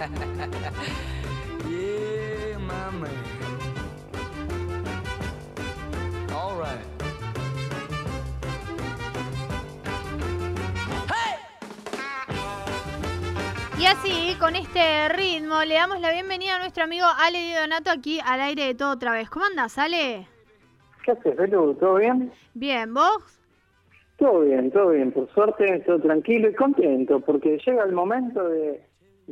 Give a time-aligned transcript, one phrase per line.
[1.68, 3.10] yeah, my man.
[6.32, 6.80] All right.
[13.78, 17.90] Y así, con este ritmo, le damos la bienvenida a nuestro amigo Ale Di Donato
[17.90, 19.28] aquí al aire de todo otra vez.
[19.28, 20.26] ¿Cómo andas, Ale?
[21.04, 21.74] ¿Qué haces, Belu?
[21.74, 22.32] ¿Todo bien?
[22.54, 23.38] Bien, ¿vos?
[24.16, 25.12] Todo bien, todo bien.
[25.12, 28.82] Por suerte, todo tranquilo y contento, porque llega el momento de,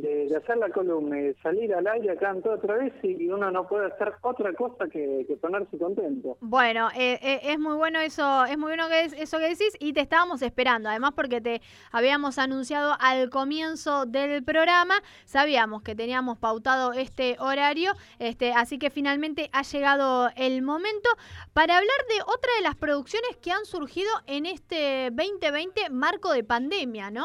[0.01, 3.29] de, hacer la columna y de salir al aire acá en todo otra vez y
[3.29, 6.37] uno no puede hacer otra cosa que, ponerse contento.
[6.41, 9.77] Bueno, eh, eh, es muy bueno eso, es muy bueno que es, eso que decís
[9.79, 11.61] y te estábamos esperando, además porque te
[11.93, 18.91] habíamos anunciado al comienzo del programa, sabíamos que teníamos pautado este horario, este, así que
[18.91, 21.09] finalmente ha llegado el momento
[21.53, 26.45] para hablar de otra de las producciones que han surgido en este 2020 marco de
[26.45, 27.25] pandemia, ¿no?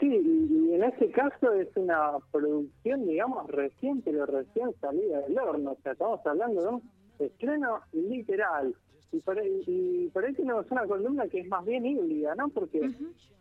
[0.00, 5.72] Sí, y en este caso es una producción, digamos, recién, pero recién salida del horno.
[5.72, 6.82] O sea, estamos hablando de un
[7.20, 8.74] estreno literal.
[9.12, 12.48] Y por, y por ahí tenemos una columna que es más bien híbrida, ¿no?
[12.48, 12.90] Porque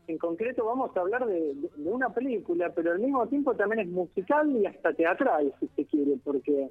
[0.08, 4.52] en concreto vamos a hablar de, una película, pero al mismo tiempo también es musical
[4.56, 6.70] y hasta teatral, si se quiere, porque,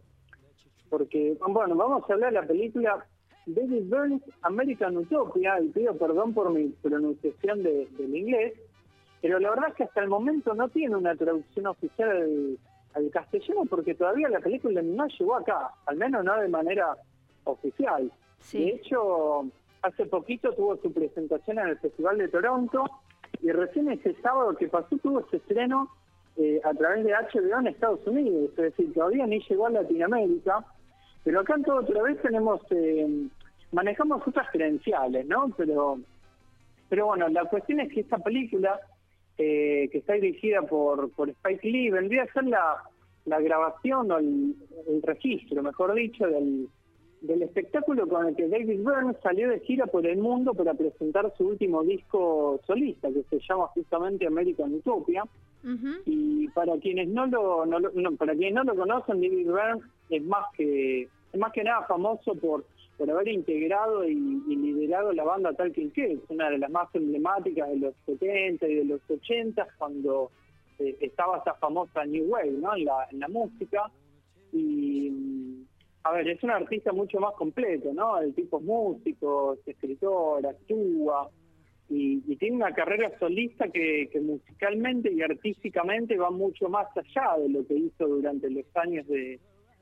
[0.90, 3.04] porque bueno, vamos a hablar de la película
[3.46, 8.54] David Burns American Utopia, y pido perdón por mi pronunciación de, del inglés,
[9.22, 12.58] pero la verdad es que hasta el momento no tiene una traducción oficial
[12.94, 16.96] al, castellano porque todavía la película no llegó acá, al menos no de manera
[17.44, 18.10] oficial.
[18.52, 19.46] De hecho,
[19.80, 22.84] hace poquito tuvo su presentación en el Festival de Toronto
[23.40, 25.88] y recién ese sábado que pasó tuvo ese estreno
[26.36, 30.64] eh, a través de HBO en Estados Unidos, es decir, todavía ni llegó a Latinoamérica,
[31.22, 33.28] pero acá en todo otra vez tenemos, eh,
[33.70, 35.50] manejamos otras credenciales, ¿no?
[35.56, 35.98] Pero,
[36.88, 38.80] pero bueno, la cuestión es que esta película
[39.38, 42.82] eh, que está dirigida por, por Spike Lee, vendría a ser la,
[43.24, 44.54] la grabación o el,
[45.02, 46.68] registro, mejor dicho, del,
[47.20, 51.32] del espectáculo con el que David Byrne salió de gira por el mundo para presentar
[51.36, 55.24] su último disco solista, que se llama justamente American Utopia.
[56.06, 60.44] Y para quienes no lo, no, para quienes no lo conocen, David Byrne es más
[60.56, 62.64] que es más que nada famoso por
[63.02, 67.78] por haber integrado y, liderado la banda Talking Kids, una de las más emblemáticas de
[67.78, 70.30] los 70 y de los 80, cuando
[70.78, 72.76] eh, estaba esa famosa New Wave ¿no?
[72.76, 73.90] en, la, música.
[74.52, 75.10] Y,
[76.04, 78.20] a ver, es un artista mucho más completo, ¿no?
[78.20, 81.28] El tipo es músico, es escritor, actúa,
[81.88, 87.48] y, tiene una carrera solista que, que, musicalmente y artísticamente va mucho más allá de
[87.48, 89.40] lo que hizo durante los años de,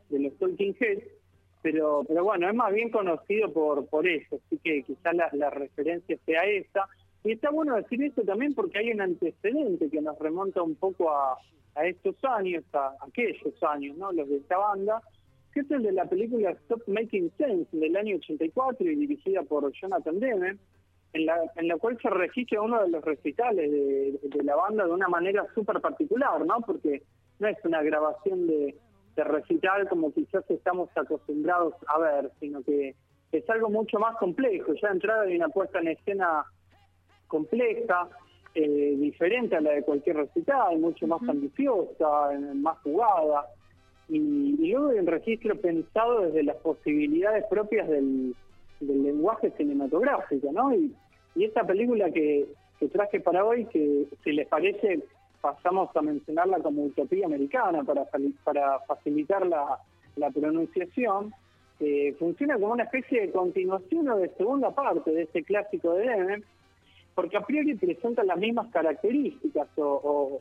[0.09, 1.20] de los Talking Heads
[1.63, 6.17] pero pero bueno, es más bien conocido por por eso, así que quizás la, referencia
[6.25, 6.89] sea esa.
[7.23, 11.11] Y está bueno decir esto también porque hay un antecedente que nos remonta un poco
[11.11, 11.37] a,
[11.75, 14.11] a estos años, a, aquellos años, ¿no?
[14.13, 15.03] Los de esta banda,
[15.53, 19.71] que es el de la película Stop Making Sense del año 84 y dirigida por
[19.73, 20.57] Jonathan Demme,
[21.13, 24.87] en la, en la cual se registra uno de los recitales de, de la banda
[24.87, 26.61] de una manera súper particular, ¿no?
[26.65, 27.03] Porque
[27.39, 28.77] no es una grabación de
[29.21, 32.95] de recital como quizás estamos acostumbrados a ver, sino que
[33.33, 34.73] es algo mucho más complejo.
[34.81, 36.45] Ya entrada hay una puesta en escena
[37.29, 38.09] compleja,
[38.55, 43.47] eh, diferente a la de cualquier recital, mucho más ambiciosa, más jugada.
[44.09, 48.35] Y, luego hay un registro pensado desde las posibilidades propias del,
[48.81, 50.75] lenguaje cinematográfico, ¿no?
[50.75, 50.95] Y,
[51.35, 52.47] y esta película que,
[52.79, 55.01] que traje para hoy, que si les parece
[55.41, 58.07] pasamos a mencionarla como utopía americana para,
[58.87, 61.33] facilitar la, pronunciación,
[61.81, 66.09] eh, funciona como una especie de continuación o de segunda parte de este clásico de
[66.09, 66.43] Deme,
[67.15, 70.41] porque a priori presenta las mismas características o,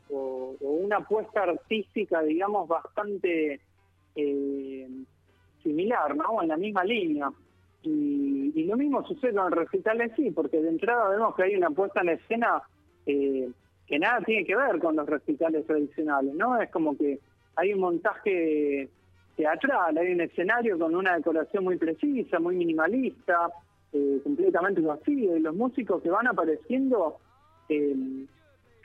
[0.60, 3.60] una apuesta artística, digamos, bastante
[4.16, 4.88] eh,
[5.64, 6.42] similar, ¿no?
[6.42, 7.32] En la misma línea.
[7.82, 11.44] Y, y, lo mismo sucede con el recital en sí, porque de entrada vemos que
[11.44, 12.62] hay una puesta en escena
[13.06, 13.50] eh,
[13.90, 16.62] que nada tiene que ver con los recitales tradicionales, ¿no?
[16.62, 17.20] Es como que
[17.56, 18.88] hay un montaje
[19.36, 23.50] teatral, hay un escenario con una decoración muy precisa, muy minimalista,
[23.92, 27.18] eh, completamente vacío, y los músicos que van apareciendo
[27.68, 27.96] eh,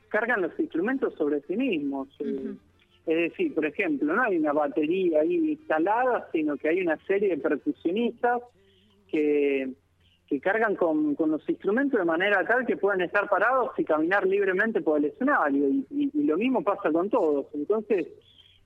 [0.08, 2.08] cargan los instrumentos sobre sí mismos.
[2.20, 2.54] Eh,
[3.06, 7.28] es decir, por ejemplo, no hay una batería ahí instalada, sino que hay una serie
[7.28, 8.40] de percusionistas
[9.10, 9.68] que
[10.28, 14.80] que cargan con, los instrumentos de manera tal que puedan estar parados y caminar libremente
[14.80, 15.68] por el escenario.
[15.90, 17.46] Y, lo mismo pasa con todos.
[17.54, 18.06] Entonces,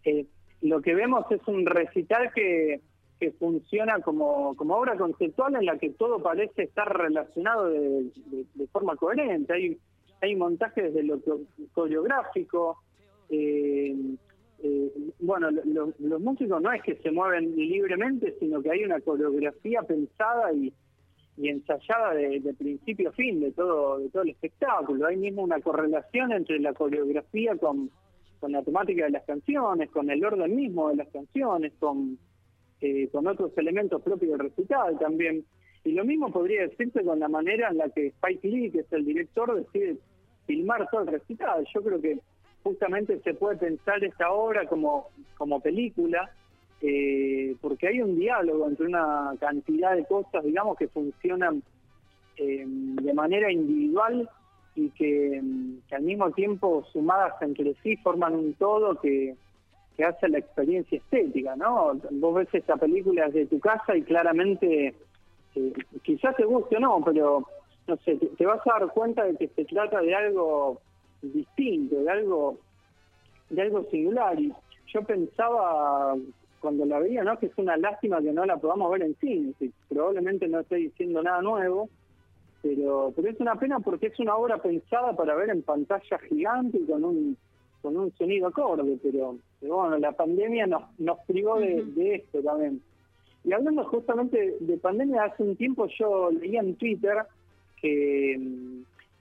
[0.05, 0.27] eh,
[0.63, 2.81] lo que vemos es un recital que,
[3.19, 8.11] que funciona como, como obra conceptual en la que todo parece estar relacionado de,
[8.73, 9.53] forma coherente.
[9.53, 9.79] Hay,
[10.21, 11.21] hay montajes desde lo
[11.73, 12.79] coreográfico,
[13.31, 13.95] eh,
[14.61, 19.83] eh, bueno, los músicos no es que se mueven libremente, sino que hay una coreografía
[19.83, 20.73] pensada y,
[21.47, 25.07] ensayada de, principio a fin de todo, de todo el espectáculo.
[25.07, 27.91] Hay mismo una correlación entre la coreografía con,
[28.41, 32.19] con la temática de las canciones, con el orden mismo de las canciones, con,
[32.81, 35.45] eh, con otros elementos propios del recital también.
[35.85, 38.93] Y lo mismo podría decirse con la manera en la que Spike Lee, que es
[38.93, 39.99] el director, decide
[40.47, 41.67] filmar todo el recital.
[41.73, 42.19] Yo creo que
[42.63, 46.31] justamente se puede pensar esta obra como, como película,
[46.81, 51.63] eh, porque hay un diálogo entre una cantidad de cosas, digamos, que funcionan
[52.37, 54.29] eh, de manera individual
[54.77, 55.43] y que,
[55.91, 59.35] al mismo tiempo sumadas entre sí forman un todo que,
[59.97, 61.99] que hace la experiencia estética, ¿no?
[62.13, 64.95] Vos ves esta película desde tu casa y claramente,
[65.57, 65.73] eh,
[66.03, 67.45] quizás te guste o no, pero
[67.89, 70.81] no sé, te, vas a dar cuenta de que se trata de algo
[71.23, 72.59] distinto, de algo,
[73.51, 74.39] de algo singular.
[74.39, 74.53] Y
[74.93, 76.15] yo pensaba
[76.61, 77.39] cuando la veía, ¿no?
[77.39, 79.53] Que es una lástima que no la podamos ver en cine.
[79.89, 81.89] Probablemente no estoy diciendo nada nuevo,
[82.63, 86.79] pero, pero es una pena porque es una obra pensada para ver en pantalla gigante
[86.79, 87.37] y con un
[87.81, 92.83] con un sonido acorde, pero, bueno, la pandemia nos, nos privó de, de esto también.
[93.45, 97.19] Y hablando justamente de pandemia, hace un tiempo yo leía en Twitter
[97.81, 98.39] que,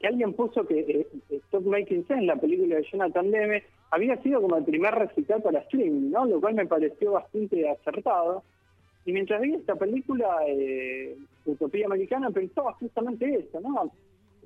[0.05, 1.07] alguien puso que eh,
[1.47, 5.59] Stop Making Sense, la película de Jonathan Demme, había sido como el primer recital para
[5.59, 6.25] streaming, ¿no?
[6.25, 8.43] Lo cual me pareció bastante acertado.
[9.05, 11.15] Y mientras vi esta película, eh,
[11.45, 13.91] Utopía Americana, pensaba justamente eso, ¿no?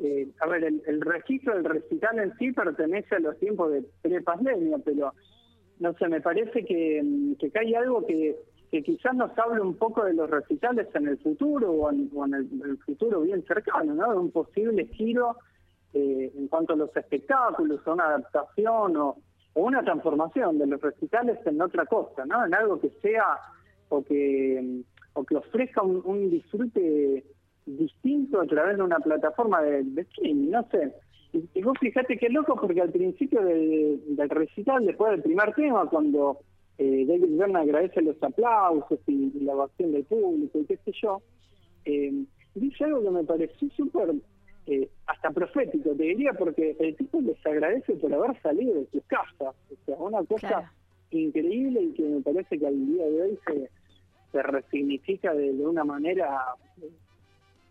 [0.04, 4.78] Eh, a ver, el, registro del recital en sí pertenece a los tiempos de pre-pandemia,
[4.84, 5.14] pero
[5.80, 7.04] no sé, me parece que,
[7.40, 8.36] que hay algo que
[8.72, 12.78] que quizás nos hable un poco de los recitales en el futuro o en, el,
[12.78, 14.12] futuro bien cercano, ¿no?
[14.12, 15.36] De un posible giro
[15.94, 19.18] eh, en cuanto a los espectáculos, o una adaptación o,
[19.56, 22.46] una transformación de los recitales en otra cosa, ¿no?
[22.46, 23.38] En algo que sea
[23.90, 27.26] o que, o que ofrezca un, disfrute
[27.66, 30.96] distinto a través de una plataforma de, streaming, no sé.
[31.34, 36.40] Y, vos fíjate qué loco porque al principio del recital, después del primer tema, cuando
[36.78, 41.22] eh, David Byrne agradece los aplausos y, la ovación del público y qué sé yo,
[41.86, 42.24] eh,
[42.56, 44.14] dice algo que me pareció súper,
[44.68, 49.04] eh, hasta profético, te diría, porque el tipo les agradece por haber salido de sus
[49.06, 49.56] casas.
[49.72, 50.72] O sea, una cosa
[51.12, 53.70] increíble y que me parece que al día de hoy se,
[54.32, 56.56] se resignifica de, de una manera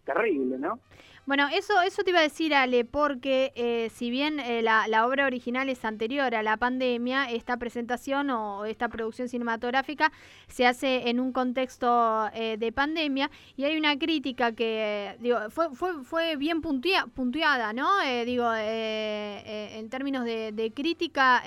[0.04, 0.80] terrible, ¿no?
[1.26, 5.26] Bueno, eso, eso te iba a decir, Ale, porque eh, si bien eh, la, obra
[5.26, 10.10] original es anterior a la pandemia, esta presentación o esta producción cinematográfica
[10.48, 15.72] se hace en un contexto eh, de pandemia y hay una crítica que digo, fue,
[15.74, 17.88] fue, fue bien puntuada, ¿no?
[18.24, 21.44] digo, en términos de, de crítica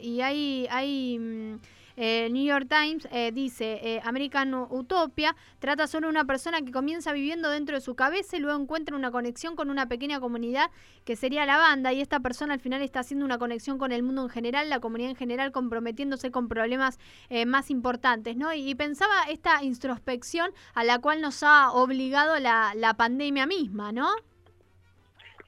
[0.00, 0.66] y hay...
[0.70, 1.58] hay mm,
[1.96, 7.12] eh, New York Times eh, dice, eh, American Utopia trata sobre una persona que comienza
[7.12, 10.70] viviendo dentro de su cabeza y luego encuentra una conexión con una pequeña comunidad
[11.04, 14.02] que sería la banda y esta persona al final está haciendo una conexión con el
[14.02, 16.98] mundo en general, la comunidad en general comprometiéndose con problemas
[17.46, 18.52] más importantes, ¿no?
[18.52, 24.08] Y, pensaba esta introspección a la cual nos ha obligado la, la pandemia misma, ¿no?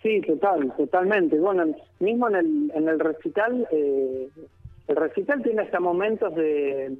[0.02, 1.38] Sí, total, totalmente.
[1.38, 4.28] Bueno, mismo en el, en el recital eh,
[4.88, 6.96] el recital tiene hasta momentos de...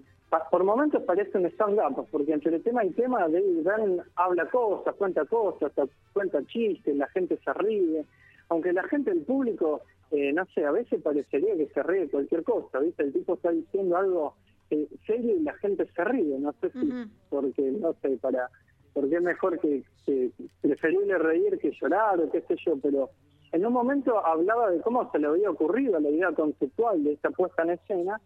[0.51, 5.25] Por momentos parece un stand-up, porque entre tema y tema David Byrne habla cosas, cuenta
[5.25, 5.73] cosas,
[6.13, 8.05] cuenta chistes, la gente se ríe.
[8.51, 9.81] Aunque la gente, el público,
[10.11, 13.05] eh, no sé, a veces parecería que se ríe de cualquier cosa, ¿viste?
[13.05, 14.35] El tipo está diciendo algo
[14.69, 16.93] eh, serio y la gente se ríe, no sé si,
[17.31, 18.51] porque, no sé, para
[18.93, 20.31] porque es mejor que, que
[20.61, 23.11] preferible reír que llorar o qué sé yo, pero
[23.53, 27.31] en un momento hablaba de cómo se le había ocurrido la idea conceptual de esta
[27.31, 28.21] puesta en escena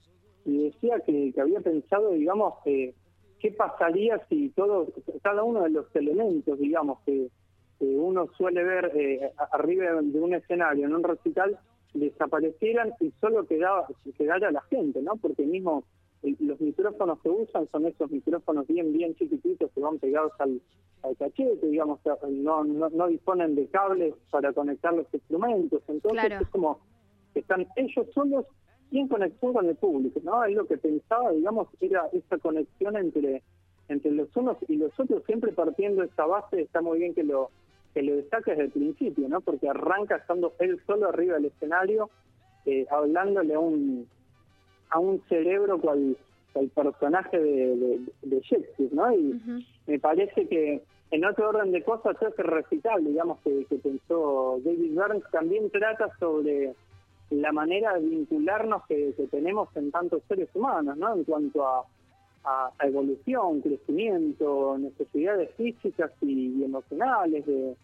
[0.45, 2.95] y decía que, había pensado, digamos, qué
[3.57, 4.89] pasaría si todo,
[5.23, 7.29] cada uno de los elementos, digamos, que,
[7.85, 11.59] uno suele ver eh, arriba de un escenario, en un recital,
[11.95, 15.17] desaparecieran y solo quedaba, quedara la gente, ¿no?
[15.17, 15.83] Porque mismo
[16.23, 20.61] los micrófonos que usan son esos micrófonos bien, bien chiquititos que van pegados al,
[21.03, 22.01] al cachete, digamos,
[22.31, 26.79] no, no, no, disponen de cables para conectar los instrumentos, entonces es como
[27.35, 28.47] que están ellos solos
[28.91, 30.45] y en conexión con el público, ¿no?
[30.45, 33.43] Es lo que pensaba, digamos, era esa conexión entre
[33.89, 37.51] entre los unos y los otros, siempre partiendo esa base, está muy bien que lo
[37.95, 39.41] que lo destaque desde el principio, ¿no?
[39.41, 42.11] Porque arranca estando él solo arriba del escenario,
[42.65, 44.09] eh, hablándole a un
[44.93, 46.17] a un cerebro cual,
[46.55, 49.13] el personaje de, de, Shakespeare, ¿no?
[49.15, 49.41] Y
[49.87, 54.95] me parece que en otro orden de cosas, ese recital, digamos, que, que pensó David
[54.95, 56.75] Burns, también trata sobre
[57.31, 61.15] la manera de vincularnos que, tenemos en tantos seres humanos, ¿no?
[61.15, 61.85] En cuanto a,
[62.83, 67.77] evolución, crecimiento, necesidades físicas y, emocionales de,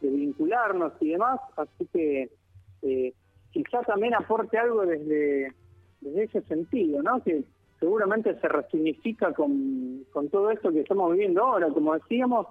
[0.00, 1.40] vincularnos y demás.
[1.56, 2.30] Así que
[2.82, 3.12] eh,
[3.50, 5.52] quizá también aporte algo desde,
[6.04, 7.22] desde ese sentido, ¿no?
[7.22, 7.42] Que
[7.80, 11.68] seguramente se resignifica con, con todo esto que estamos viviendo ahora.
[11.68, 12.46] Como decíamos,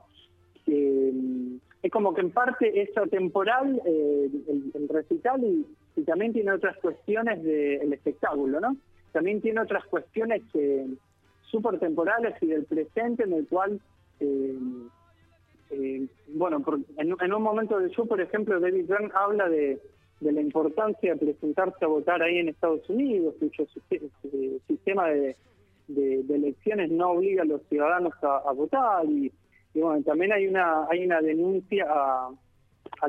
[1.83, 4.29] es como que en parte es atemporal eh,
[4.73, 5.65] el, recital y,
[6.05, 8.75] también tiene otras cuestiones del espectáculo, ¿no?
[9.11, 10.87] También tiene otras cuestiones eh,
[11.51, 13.79] súper temporales y del presente en el cual,
[14.19, 14.57] eh,
[15.69, 16.63] eh, bueno,
[16.97, 19.79] en, un momento del show, por ejemplo, David Byrne habla de,
[20.31, 23.67] la importancia de presentarse a votar ahí en Estados Unidos, cuyo
[24.67, 25.35] sistema de,
[25.87, 29.31] elecciones no obliga a los ciudadanos a votar y
[29.73, 32.29] y bueno, también hay una hay una denuncia a,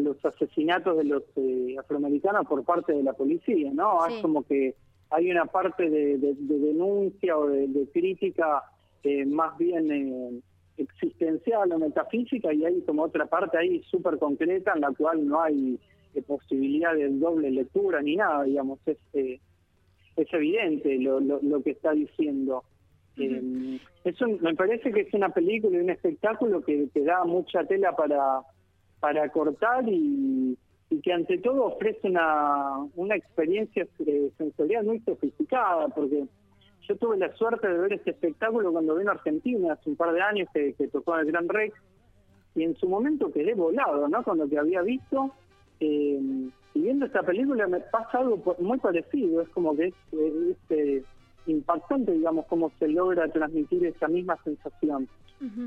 [0.00, 4.04] los asesinatos de los eh, afroamericanos por parte de la policía, ¿no?
[4.06, 4.75] Es como que
[5.11, 8.64] hay una parte de, denuncia o de, crítica
[9.04, 10.40] eh, más bien eh,
[10.78, 15.40] existencial o metafísica y hay como otra parte ahí súper concreta en la cual no
[15.40, 15.78] hay
[16.23, 22.64] posibilidad de doble lectura ni nada, digamos, es, es evidente lo, lo que está diciendo.
[23.16, 27.64] Eh, eso me parece que es una película y un espectáculo que, te da mucha
[27.64, 28.40] tela para,
[29.00, 30.59] para cortar y,
[31.02, 36.25] que ante todo ofrece una, una experiencia eh, sensorial muy sofisticada, porque
[36.87, 40.12] yo tuve la suerte de ver este espectáculo cuando vino a Argentina hace un par
[40.12, 41.75] de años que, tocó en el Gran Rex,
[42.54, 44.23] y en su momento quedé volado, ¿no?
[44.23, 45.33] Con lo que había visto.
[45.81, 49.95] Eh, y viendo esta película me pasa algo muy parecido, es como que es,
[50.71, 51.04] es,
[51.47, 55.09] impactante, digamos, cómo se logra transmitir esa misma sensación.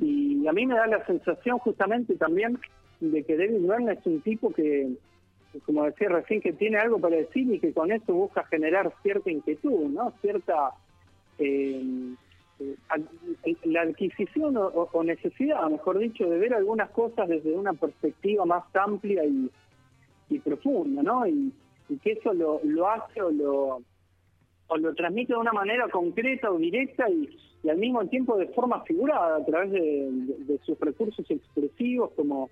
[0.02, 2.58] Y a mí me da la sensación justamente también
[3.00, 4.90] de que David Byrne es un tipo que,
[5.68, 9.30] como decía recién, que tiene algo para decir y que con eso busca generar cierta
[9.30, 10.14] inquietud, ¿no?
[10.22, 10.72] Cierta...
[11.38, 11.84] Eh,
[12.60, 12.76] eh,
[13.66, 19.24] la adquisición o, necesidad, mejor dicho, de ver algunas cosas desde una perspectiva más amplia
[19.26, 19.52] y,
[20.44, 21.26] profunda, ¿no?
[21.28, 21.52] Y,
[21.90, 23.82] y que eso lo, lo hace o lo
[24.68, 27.30] o lo transmite de una manera concreta o directa y,
[27.70, 32.50] al mismo tiempo de forma figurada a través de, sus recursos expresivos como,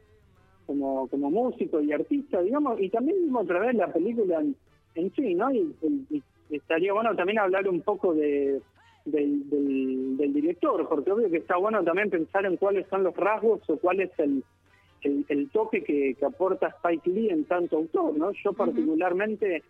[0.65, 5.13] como, como músico y artista, digamos, y también mismo a través de la película en,
[5.15, 5.53] sí, ¿no?
[5.53, 5.74] Y,
[6.50, 8.62] estaría bueno también hablar un poco de,
[9.05, 13.77] del, director, porque obvio que está bueno también pensar en cuáles son los rasgos o
[13.77, 14.44] cuál es el,
[15.05, 18.31] el, toque que, aporta Spike Lee en tanto autor, ¿no?
[18.31, 19.63] Yo particularmente...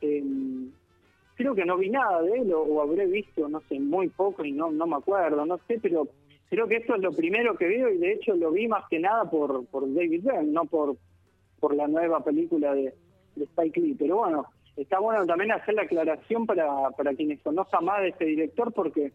[0.00, 0.22] Eh,
[1.40, 4.52] creo que no vi nada de él o, habré visto, no sé, muy poco y
[4.52, 6.06] no, no me acuerdo, no sé, pero
[6.50, 8.98] creo que esto es lo primero que veo y de hecho lo vi más que
[8.98, 10.96] nada por, por David Byrne, no por,
[11.58, 12.92] por la nueva película de,
[13.36, 13.96] Spike Lee.
[13.98, 14.44] Pero bueno,
[14.76, 19.12] está bueno también hacer la aclaración para, para quienes conozcan más de este director porque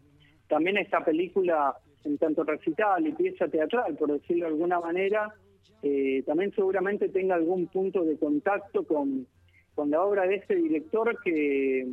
[0.48, 5.32] también esta película en tanto recital y pieza teatral, por decirlo de alguna manera,
[5.82, 9.26] eh, también seguramente tenga algún punto de contacto con,
[9.74, 11.86] con la obra de este director que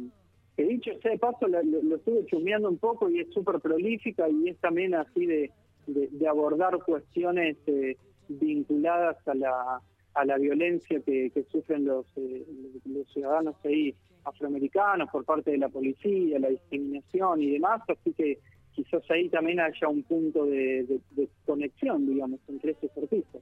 [0.55, 4.49] que dicho sea de paso, lo, estuve chumeando un poco y es súper prolífica y
[4.49, 5.51] es también así de,
[5.87, 9.81] de, abordar cuestiones eh, vinculadas a la,
[10.13, 12.45] a la violencia que, sufren los, eh,
[12.85, 18.37] los ciudadanos ahí afroamericanos por parte de la policía, la discriminación y demás, así que
[18.73, 20.99] quizás ahí también haya un punto de,
[21.45, 23.32] conexión, digamos, entre estos artistas.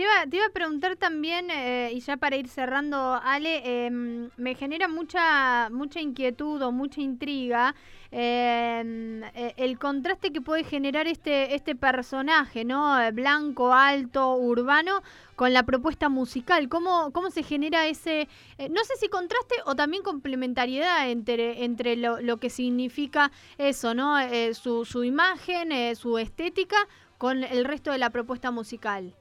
[0.00, 4.30] Te, iba, te iba a preguntar también, eh, y ya para ir cerrando, Ale, em,
[4.38, 7.74] me genera mucha, mucha inquietud o mucha intriga
[8.10, 12.96] eh, el contraste que puede generar este, este personaje, ¿no?
[13.12, 15.02] Blanco, alto, urbano,
[15.36, 16.70] con la propuesta musical.
[16.70, 18.26] ¿Cómo, cómo se genera ese,
[18.56, 23.92] eh, no sé si contraste o también complementariedad entre, entre lo, lo que significa eso,
[23.92, 24.18] ¿no?
[24.18, 26.88] Eh, su, su imagen, eh, su estética
[27.18, 29.14] con el resto de la propuesta musical.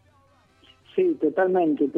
[1.00, 1.90] Sí, totalmente.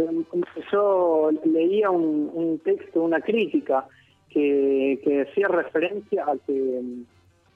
[0.71, 3.87] Yo leía un, texto, una crítica,
[4.29, 6.83] que, decía referencia a que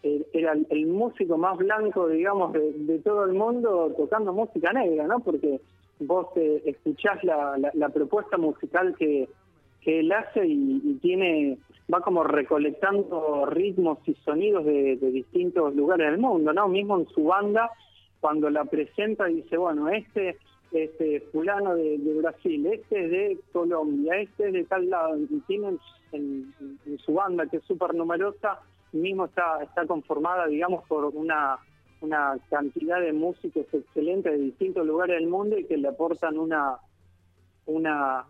[0.01, 5.19] eh, era el, músico más blanco, digamos, de, todo el mundo tocando música negra, ¿no?
[5.19, 5.61] Porque
[5.99, 9.29] vos escuchás la, la, propuesta musical que,
[9.81, 11.59] que él hace y tiene
[11.93, 16.67] va como recolectando ritmos y sonidos de, distintos lugares del mundo, ¿no?
[16.69, 17.69] Mismo en su banda,
[18.19, 20.39] cuando la presenta dice, bueno, este
[20.83, 25.79] este fulano de, Brasil, este es de Colombia, este es de tal lado, y tienen
[26.11, 26.53] en,
[27.03, 28.59] su banda que es súper numerosa,
[28.91, 31.57] mismo está, está conformada, digamos, por una,
[32.01, 36.77] una cantidad de músicos excelentes de distintos lugares del mundo y que le aportan una,
[37.65, 38.25] una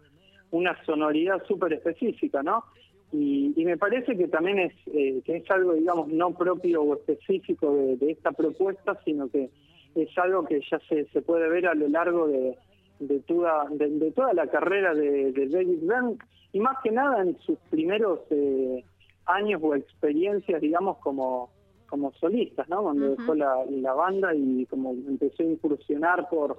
[0.56, 2.64] una sonoridad súper específica, ¿no?
[3.12, 7.74] Y, me parece que también es, eh, que es algo, digamos, no propio o específico
[7.74, 9.50] de, esta propuesta, sino que
[9.96, 12.58] es algo que ya se, se puede ver a lo largo de,
[13.00, 16.18] de, toda, de, toda la carrera de, David Byrne
[16.52, 18.84] y más que nada en sus primeros eh,
[19.26, 21.50] años o experiencias, digamos, como,
[21.88, 22.84] como solistas, ¿no?
[22.84, 26.58] Cuando dejó la, la banda y como empezó a incursionar por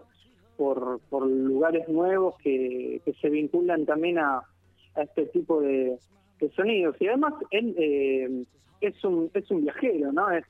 [0.56, 4.38] por, por lugares nuevos que, que se vinculan también a,
[4.94, 5.98] a este tipo de,
[6.54, 6.96] sonidos.
[7.00, 8.44] Y además él eh,
[8.80, 10.30] es, un, es un viajero, ¿no?
[10.30, 10.44] Es,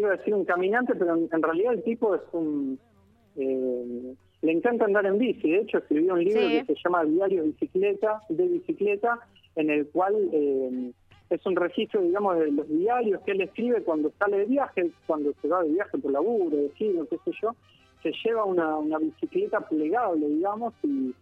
[0.00, 2.78] iba a decir un caminante, pero en, realidad el tipo es un...
[3.36, 7.44] Eh, le encanta andar en bici, de hecho escribió un libro que se llama Diario
[7.44, 9.18] Bicicleta, de Bicicleta,
[9.56, 10.92] en el cual eh,
[11.30, 15.32] es un registro, digamos, de los diarios que él escribe cuando sale de viaje, cuando
[15.42, 17.56] se va de viaje por laburo, de giro, qué sé yo,
[18.02, 21.14] se lleva una, una bicicleta plegable, digamos, y,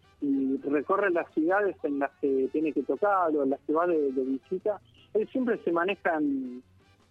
[0.64, 4.10] recorre las ciudades en las que tiene que tocar o en las que va de,
[4.10, 4.80] visita.
[5.12, 6.62] Él siempre se maneja en,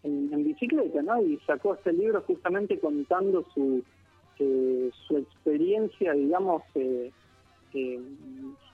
[0.03, 1.21] en, bicicleta, ¿no?
[1.21, 3.83] Y sacó este libro justamente contando su,
[4.39, 7.11] eh, su experiencia, digamos, eh,
[7.73, 7.99] eh,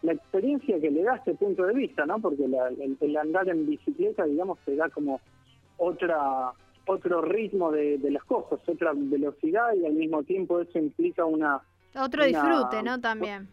[0.02, 2.20] la experiencia que le da este punto de vista, ¿no?
[2.20, 5.22] Porque el, andar en bicicleta, digamos, te da como
[5.78, 6.52] otra
[6.88, 11.62] otro ritmo de, las cosas, otra velocidad y al mismo tiempo eso implica una...
[11.96, 13.00] Otro disfrute, ¿no?
[13.00, 13.48] También.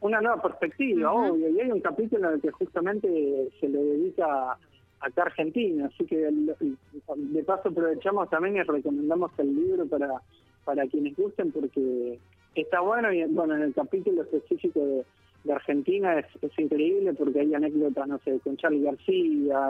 [0.00, 1.48] Una nueva perspectiva, obvio.
[1.48, 4.56] Y hay un capítulo en el que justamente se le dedica
[5.00, 10.20] acá Argentina, así que de paso aprovechamos también y recomendamos el libro para,
[10.64, 12.18] para quienes gusten porque
[12.54, 15.04] está bueno y bueno, en el capítulo específico de,
[15.52, 19.60] Argentina es, es, increíble porque hay anécdotas, no sé, con Charlie García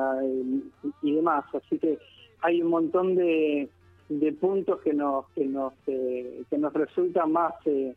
[1.02, 1.98] y demás, así que
[2.40, 3.68] hay un montón de,
[4.08, 7.94] de puntos que nos que nos eh, que nos resultan más eh,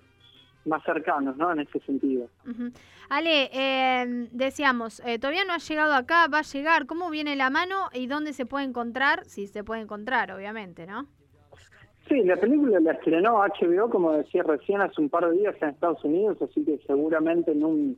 [0.66, 1.52] más cercanos, ¿no?
[1.52, 2.28] En ese sentido.
[3.10, 6.86] Ale, eh, decíamos, eh, todavía no ha llegado acá, va a llegar.
[6.86, 9.26] ¿Cómo viene la mano y dónde se puede encontrar?
[9.26, 11.08] Si se puede encontrar, obviamente, ¿no?
[12.08, 15.70] Sí, la película la estrenó HBO, como decía recién, hace un par de días en
[15.70, 17.98] Estados Unidos, así que seguramente en un,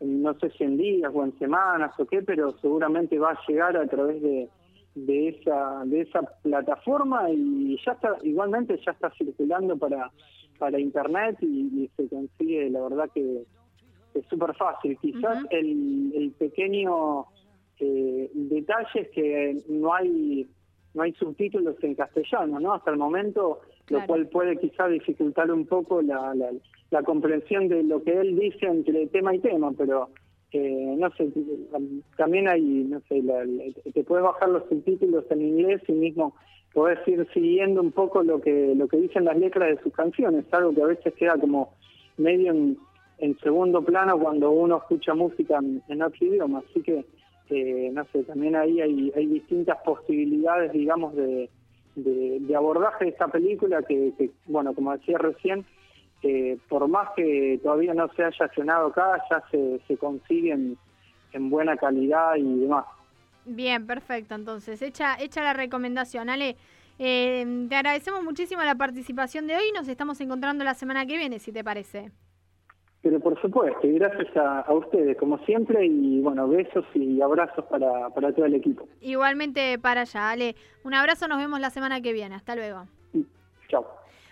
[0.00, 3.76] no sé si en días o en semanas o qué, pero seguramente va a llegar
[3.76, 4.48] a través de,
[4.96, 10.10] de esa de esa plataforma y ya está igualmente ya está circulando para
[10.58, 13.42] para internet y, se consigue la verdad que
[14.14, 14.96] es súper fácil.
[14.98, 17.26] Quizás el, el pequeño
[17.78, 20.46] eh, detalle es que no hay
[20.94, 25.66] no hay subtítulos en castellano no hasta el momento lo cual puede quizás dificultar un
[25.66, 26.50] poco la, la,
[26.90, 30.08] la comprensión de lo que él dice entre tema y tema pero
[30.52, 31.28] no sé,
[32.16, 33.22] también hay, no sé,
[33.92, 36.34] te puedes bajar los subtítulos en inglés y mismo
[36.72, 40.44] podés ir siguiendo un poco lo que lo que dicen las letras de sus canciones,
[40.52, 41.74] algo que a veces queda como
[42.16, 47.04] medio en, segundo plano cuando uno escucha música en, otro idioma, así que
[47.48, 51.48] eh, no sé, también ahí hay, hay distintas posibilidades, digamos, de,
[51.94, 55.64] de, abordaje de esta película que, que, bueno, como decía recién,
[56.68, 60.76] por más que todavía no se haya accionado acá, ya se, se consiguen
[61.32, 62.84] en buena calidad y demás.
[63.44, 64.34] Bien, perfecto.
[64.34, 66.28] Entonces, hecha, hecha la recomendación.
[66.28, 66.56] Ale,
[66.98, 71.38] eh, te agradecemos muchísimo la participación de hoy nos estamos encontrando la semana que viene,
[71.38, 72.10] si te parece.
[73.02, 78.10] Pero por supuesto, y gracias a, ustedes, como siempre, y bueno, besos y abrazos para,
[78.10, 78.88] para todo el equipo.
[79.00, 80.56] Igualmente para allá, Ale.
[80.82, 82.34] Un abrazo, nos vemos la semana que viene.
[82.34, 82.86] Hasta luego.
[83.68, 83.86] Chao.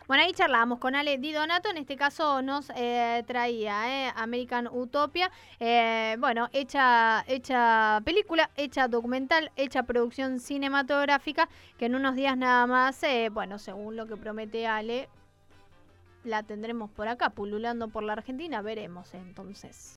[0.07, 4.69] Bueno, ahí charlábamos con Ale Di Donato, en este caso nos eh, traía eh, American
[4.71, 12.37] Utopia, eh, bueno, hecha, hecha película, hecha documental, hecha producción cinematográfica, que en unos días
[12.37, 13.01] nada más,
[13.33, 15.09] bueno, según lo que promete Ale,
[16.23, 19.93] la tendremos por acá, pululando por la Argentina, veremos entonces.